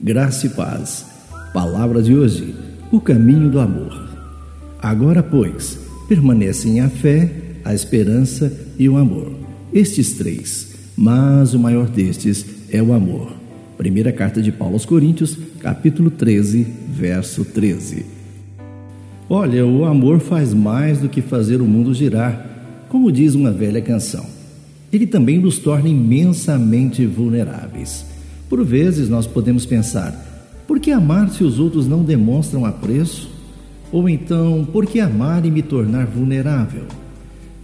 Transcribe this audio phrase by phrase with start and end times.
[0.00, 1.06] Graça e paz.
[1.52, 2.54] Palavra de hoje:
[2.90, 4.08] o caminho do amor.
[4.82, 5.78] Agora, pois,
[6.08, 7.30] permanecem a fé,
[7.64, 9.32] a esperança e o amor.
[9.72, 13.32] Estes três, mas o maior destes é o amor.
[13.78, 18.04] Primeira carta de Paulo aos Coríntios, capítulo 13, verso 13.
[19.28, 23.80] Olha, o amor faz mais do que fazer o mundo girar, como diz uma velha
[23.80, 24.26] canção.
[24.92, 28.04] Ele também nos torna imensamente vulneráveis.
[28.48, 30.12] Por vezes nós podemos pensar:
[30.66, 33.30] por que amar se os outros não demonstram apreço?
[33.92, 36.84] Ou então, por que amar e me tornar vulnerável?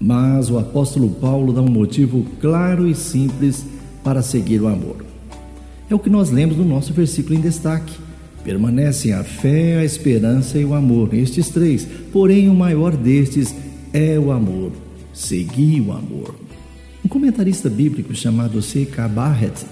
[0.00, 3.64] Mas o apóstolo Paulo dá um motivo claro e simples
[4.02, 5.04] para seguir o amor.
[5.88, 7.94] É o que nós lemos no nosso versículo em destaque.
[8.42, 13.54] Permanecem a fé, a esperança e o amor, estes três, porém o maior destes
[13.92, 14.72] é o amor.
[15.12, 16.34] Segui o amor.
[17.04, 19.08] Um comentarista bíblico chamado C.K.
[19.08, 19.64] Barrett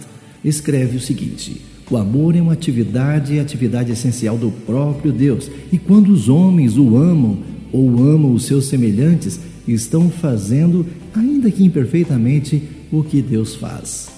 [0.45, 6.09] escreve o seguinte: O amor é uma atividade, atividade essencial do próprio Deus, e quando
[6.09, 7.39] os homens o amam
[7.73, 14.09] ou amam os seus semelhantes, estão fazendo, ainda que imperfeitamente, o que Deus faz.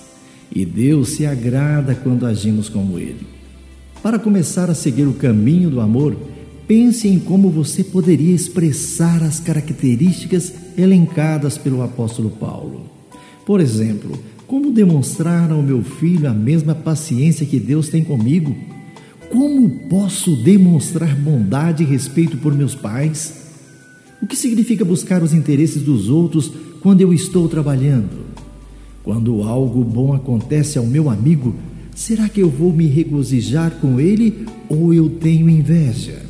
[0.54, 3.26] E Deus se agrada quando agimos como Ele.
[4.02, 6.16] Para começar a seguir o caminho do amor,
[6.66, 12.90] pense em como você poderia expressar as características elencadas pelo apóstolo Paulo.
[13.44, 18.56] Por exemplo, como demonstrar ao meu filho a mesma paciência que Deus tem comigo?
[19.28, 23.46] Como posso demonstrar bondade e respeito por meus pais?
[24.22, 28.26] O que significa buscar os interesses dos outros quando eu estou trabalhando?
[29.02, 31.54] Quando algo bom acontece ao meu amigo,
[31.94, 36.22] será que eu vou me regozijar com ele ou eu tenho inveja?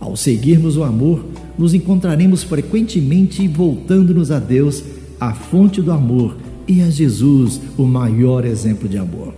[0.00, 1.26] Ao seguirmos o amor,
[1.58, 4.82] nos encontraremos frequentemente voltando-nos a Deus,
[5.20, 9.34] a fonte do amor e a Jesus, o maior exemplo de amor.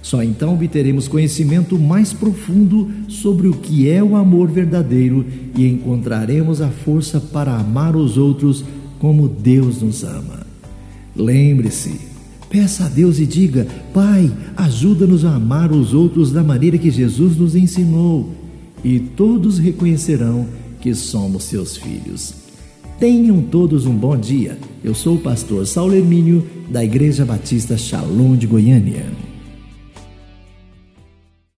[0.00, 5.24] Só então obteremos conhecimento mais profundo sobre o que é o amor verdadeiro
[5.56, 8.64] e encontraremos a força para amar os outros
[8.98, 10.46] como Deus nos ama.
[11.16, 12.00] Lembre-se,
[12.50, 17.36] peça a Deus e diga: Pai, ajuda-nos a amar os outros da maneira que Jesus
[17.36, 18.30] nos ensinou,
[18.84, 20.46] e todos reconhecerão
[20.80, 22.34] que somos seus filhos.
[22.98, 24.56] Tenham todos um bom dia.
[24.82, 29.04] Eu sou o pastor Saulo Hermínio, da Igreja Batista Shalom de Goiânia.